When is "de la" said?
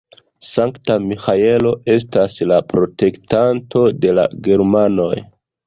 4.07-4.27